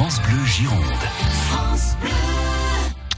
France 0.00 0.22
Bleu 0.22 0.46
Gironde. 0.46 0.80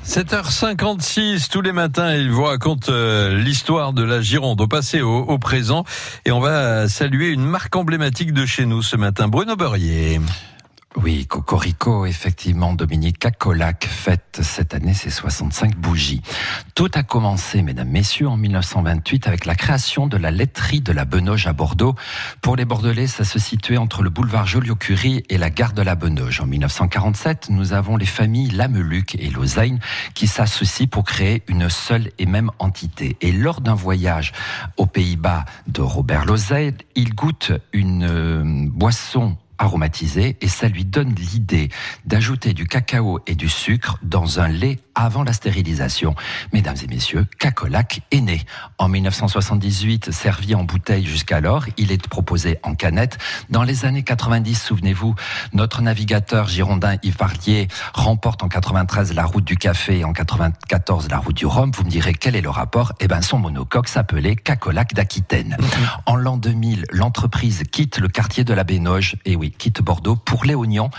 7h56 0.05 1.49
tous 1.49 1.61
les 1.61 1.71
matins, 1.71 2.13
il 2.13 2.33
vous 2.33 2.43
raconte 2.43 2.89
euh, 2.89 3.39
l'histoire 3.39 3.93
de 3.93 4.03
la 4.03 4.21
Gironde 4.21 4.61
au 4.61 4.67
passé, 4.67 5.01
au, 5.01 5.19
au 5.19 5.39
présent, 5.39 5.85
et 6.25 6.33
on 6.33 6.41
va 6.41 6.89
saluer 6.89 7.29
une 7.29 7.45
marque 7.45 7.77
emblématique 7.77 8.33
de 8.33 8.45
chez 8.47 8.67
nous 8.67 8.83
ce 8.83 8.97
matin, 8.97 9.29
Bruno 9.29 9.55
Beurrier. 9.55 10.21
Oui, 10.97 11.27
Cocorico, 11.27 12.05
effectivement, 12.05 12.75
Dominique 12.75 13.19
Cacolac 13.19 13.87
fête 13.87 14.41
cette 14.43 14.75
année 14.75 14.93
ses 14.93 15.09
65 15.09 15.75
bougies. 15.75 16.21
Tout 16.75 16.91
a 16.95 17.03
commencé, 17.03 17.63
mesdames, 17.63 17.89
messieurs, 17.89 18.29
en 18.29 18.37
1928 18.37 19.27
avec 19.27 19.47
la 19.47 19.55
création 19.55 20.07
de 20.07 20.19
la 20.19 20.31
laiterie 20.31 20.83
de 20.83 20.93
la 20.93 21.07
Benoge 21.07 21.47
à 21.47 21.55
Bordeaux. 21.55 21.95
Pour 22.43 22.57
les 22.57 22.67
Bordelais, 22.67 23.07
ça 23.07 23.25
se 23.25 23.39
situait 23.39 23.79
entre 23.79 24.03
le 24.03 24.11
boulevard 24.11 24.47
Joliot-Curie 24.47 25.25
et 25.31 25.39
la 25.39 25.49
gare 25.49 25.73
de 25.73 25.81
la 25.81 25.95
Benoge. 25.95 26.41
En 26.41 26.47
1947, 26.47 27.49
nous 27.49 27.73
avons 27.73 27.97
les 27.97 28.07
familles 28.07 28.51
Lameluc 28.51 29.15
et 29.15 29.31
Lausanne 29.31 29.81
qui 30.15 30.27
s'associent 30.27 30.89
pour 30.89 31.05
créer 31.05 31.43
une 31.49 31.71
seule 31.71 32.11
et 32.19 32.27
même 32.27 32.51
entité. 32.59 33.17
Et 33.23 33.33
lors 33.33 33.63
d'un 33.63 33.75
voyage 33.75 34.33
aux 34.77 34.87
Pays-Bas 34.87 35.47
de 35.69 35.81
Robert 35.81 36.27
Lausanne, 36.27 36.77
il 36.95 37.15
goûte 37.15 37.53
une 37.73 38.05
euh, 38.05 38.69
boisson 38.69 39.39
aromatisé 39.63 40.37
et 40.41 40.49
ça 40.49 40.69
lui 40.69 40.85
donne 40.85 41.15
l'idée 41.15 41.71
d'ajouter 42.05 42.53
du 42.53 42.67
cacao 42.67 43.21
et 43.27 43.35
du 43.35 43.49
sucre 43.49 43.99
dans 44.03 44.41
un 44.41 44.49
lait 44.49 44.81
avant 44.95 45.23
la 45.23 45.33
stérilisation. 45.33 46.15
Mesdames 46.53 46.77
et 46.83 46.87
messieurs, 46.87 47.27
Cacolac 47.39 48.03
est 48.11 48.21
né. 48.21 48.43
En 48.79 48.89
1978, 48.89 50.13
servi 50.13 50.55
en 50.55 50.65
bouteille 50.65 51.07
jusqu'alors, 51.07 51.65
il 51.77 51.93
est 51.93 52.07
proposé 52.09 52.59
en 52.63 52.75
canette. 52.75 53.19
Dans 53.49 53.63
les 53.63 53.85
années 53.85 54.03
90, 54.03 54.61
souvenez-vous, 54.61 55.15
notre 55.53 55.81
navigateur 55.81 56.49
girondin 56.49 56.97
Yves 57.03 57.17
Parlier 57.17 57.69
remporte 57.95 58.43
en 58.43 58.49
93 58.49 59.15
la 59.15 59.25
route 59.25 59.45
du 59.45 59.57
café 59.57 60.01
et 60.01 60.05
en 60.05 60.13
94 60.13 61.09
la 61.09 61.19
route 61.19 61.37
du 61.37 61.47
rhum. 61.47 61.71
Vous 61.71 61.85
me 61.85 61.91
direz 61.91 62.13
quel 62.15 62.37
est 62.37 62.41
le 62.41 62.51
rapport? 62.51 62.93
Eh 63.01 63.07
ben, 63.07 63.23
son 63.23 63.39
monocoque 63.39 63.89
s'appelait 63.89 64.37
Cacolac 64.37 64.93
d'Aquitaine. 64.93 65.57
En 66.07 66.17
l'an 66.17 66.37
2000, 66.37 66.87
l'entreprise 66.91 67.63
quitte 67.71 67.99
le 67.99 68.09
quartier 68.09 68.45
de 68.45 68.53
la 68.53 68.65
Bénoge, 68.65 69.17
et 69.25 69.37
oui, 69.37 69.52
quitte 69.53 69.83
Bordeaux 69.83 70.17
pour 70.17 70.45
Léognan. 70.45 70.91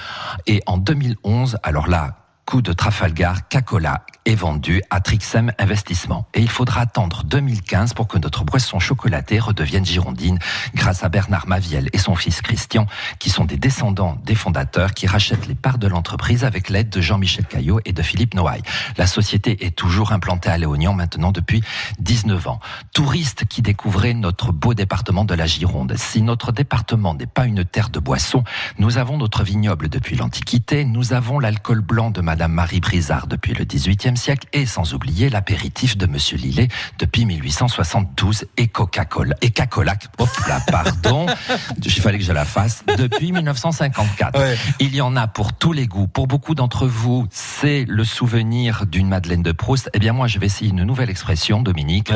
Et 0.48 0.62
en 0.66 0.78
2011, 0.78 1.58
alors 1.64 1.88
là, 1.88 2.23
coup 2.46 2.62
de 2.62 2.74
Trafalgar, 2.74 3.48
Cacola 3.48 4.06
est 4.26 4.36
vendu 4.36 4.82
à 4.90 5.02
Trixem 5.02 5.52
Investissement. 5.60 6.28
Et 6.34 6.42
il 6.42 6.50
faudra 6.50 6.82
attendre 6.82 7.24
2015 7.26 7.94
pour 7.94 8.08
que 8.08 8.18
notre 8.18 8.44
boisson 8.44 8.80
chocolatée 8.80 9.40
redevienne 9.40 9.86
girondine 9.86 10.40
grâce 10.74 11.04
à 11.04 11.10
Bernard 11.10 11.48
Maviel 11.48 11.90
et 11.94 11.98
son 11.98 12.16
fils 12.16 12.42
Christian, 12.42 12.86
qui 13.20 13.30
sont 13.30 13.46
des 13.46 13.58
descendants 13.58 14.18
des 14.24 14.36
fondateurs 14.36 14.94
qui 14.94 15.08
rachètent 15.08 15.48
les 15.48 15.56
parts 15.56 15.78
de 15.78 15.88
l'entreprise 15.88 16.44
avec 16.46 16.70
l'aide 16.70 16.90
de 16.90 17.02
Jean-Michel 17.02 17.46
Caillot 17.46 17.80
et 17.86 17.92
de 17.92 18.02
Philippe 18.02 18.34
Noailles. 18.34 18.64
La 18.98 19.08
société 19.08 19.66
est 19.66 19.76
toujours 19.76 20.12
implantée 20.14 20.50
à 20.50 20.58
Léognan 20.58 20.94
maintenant 20.94 21.32
depuis 21.32 21.64
19 22.00 22.48
ans. 22.48 22.60
Touristes 22.94 23.46
qui 23.46 23.62
découvraient 23.62 24.14
notre 24.14 24.52
beau 24.52 24.74
département 24.74 25.26
de 25.26 25.34
la 25.34 25.48
Gironde. 25.48 25.96
Si 25.98 26.22
notre 26.22 26.52
département 26.52 27.14
n'est 27.14 27.26
pas 27.26 27.46
une 27.46 27.66
terre 27.66 27.90
de 27.90 28.00
boissons, 28.00 28.44
nous 28.78 28.98
avons 28.98 29.18
notre 29.18 29.44
vignoble 29.44 29.90
depuis 29.90 30.16
l'Antiquité, 30.16 30.86
nous 30.86 31.14
avons 31.14 31.40
l'alcool 31.40 31.82
blanc 31.82 32.10
de 32.10 32.22
Madame 32.34 32.54
Marie 32.54 32.80
Brizard 32.80 33.28
depuis 33.28 33.54
le 33.54 33.64
XVIIIe 33.64 34.18
siècle 34.18 34.48
et 34.54 34.66
sans 34.66 34.96
oublier 34.96 35.30
l'apéritif 35.30 35.96
de 36.00 36.08
Monsieur 36.08 36.36
Lillet 36.36 36.68
depuis 36.98 37.26
1872 37.26 38.46
et 38.58 38.66
Coca-Cola 38.70 39.36
et 39.44 39.52
Cacolac. 39.52 40.08
Hop 40.18 40.30
là, 40.48 40.60
pardon, 40.66 41.28
il 41.86 41.92
fallait 41.92 42.18
que 42.18 42.24
je 42.24 42.32
la 42.32 42.44
fasse 42.46 42.84
depuis 42.98 43.32
1954. 43.34 44.40
Ouais. 44.40 44.58
Il 44.80 44.96
y 44.96 45.02
en 45.02 45.16
a 45.16 45.28
pour 45.28 45.54
tous 45.54 45.74
les 45.74 45.86
goûts. 45.86 46.08
Pour 46.08 46.26
beaucoup 46.26 46.56
d'entre 46.56 46.88
vous, 46.88 47.28
c'est 47.30 47.86
le 47.88 48.04
souvenir 48.04 48.88
d'une 48.88 49.08
Madeleine 49.10 49.44
de 49.44 49.52
Proust. 49.52 49.92
Eh 49.94 50.00
bien 50.00 50.14
moi, 50.14 50.26
je 50.26 50.40
vais 50.40 50.48
essayer 50.48 50.72
une 50.72 50.86
nouvelle 50.86 51.12
expression, 51.12 51.62
Dominique. 51.62 52.12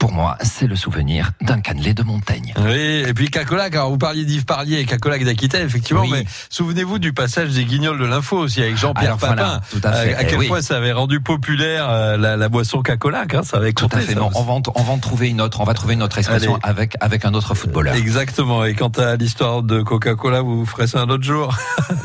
Pour 0.00 0.10
moi, 0.10 0.36
c'est 0.42 0.66
le 0.66 0.74
souvenir 0.74 1.30
d'un 1.42 1.60
cannelé 1.60 1.94
de 1.94 2.02
Montaigne. 2.02 2.54
Oui, 2.58 3.04
et 3.06 3.14
puis 3.14 3.30
Cacolac, 3.30 3.72
alors 3.76 3.90
vous 3.90 3.98
parliez 3.98 4.24
d'Yves 4.24 4.46
Parlier 4.46 4.80
et 4.80 4.84
Cacolac 4.84 5.22
d'Aquitaine, 5.22 5.64
effectivement, 5.64 6.02
Oui. 6.02 6.10
mais 6.10 6.24
souvenez-vous 6.50 6.98
du 6.98 7.12
passage 7.12 7.50
des 7.50 7.64
guignols 7.64 8.00
de 8.00 8.04
l'info 8.04 8.36
aussi 8.38 8.60
avec 8.60 8.76
Jean-Pierre 8.76 9.16
Papin. 9.16 9.34
voilà, 9.36 9.43
tout 9.70 9.80
à 9.84 9.92
fait. 9.92 10.14
à 10.14 10.22
Eh 10.22 10.26
quel 10.26 10.38
oui. 10.38 10.48
point 10.48 10.62
ça 10.62 10.76
avait 10.76 10.92
rendu 10.92 11.20
populaire 11.20 11.88
euh, 11.90 12.16
la, 12.16 12.36
la 12.36 12.48
boisson 12.48 12.82
Cacolac, 12.82 13.34
hein, 13.34 13.42
ça 13.44 13.56
avait 13.58 13.72
Tout 13.72 13.86
à 13.86 13.88
compté, 13.88 14.02
fait. 14.02 14.14
ça 14.14 14.20
Non, 14.20 14.30
on 14.34 14.42
va, 14.42 14.52
en- 14.52 14.62
on 14.74 14.82
va 14.82 14.92
en 14.92 14.98
trouver 14.98 15.28
une 15.30 15.40
autre. 15.40 15.60
On 15.60 15.64
va 15.64 15.74
trouver 15.74 15.94
une 15.94 16.02
autre 16.02 16.18
expression 16.18 16.54
Allez. 16.56 16.62
avec 16.70 16.96
avec 17.00 17.24
un 17.24 17.34
autre 17.34 17.54
footballeur. 17.54 17.94
Exactement. 17.94 18.64
Et 18.64 18.74
quant 18.74 18.88
à 18.88 19.16
l'histoire 19.16 19.62
de 19.62 19.82
Coca-Cola, 19.82 20.40
vous 20.42 20.64
ferez 20.66 20.86
ça 20.86 21.00
un 21.00 21.08
autre 21.08 21.24
jour. 21.24 21.56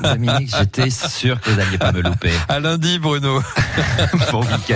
Dominique, 0.04 0.54
j'étais 0.58 0.90
sûr 0.90 1.40
que 1.42 1.50
vous 1.50 1.58
n'alliez 1.58 1.78
pas 1.78 1.92
me 1.92 2.02
louper. 2.02 2.32
À 2.48 2.60
lundi, 2.60 3.00
Bruno. 3.00 3.42
Bon 4.32 4.42
week-end. 4.42 4.60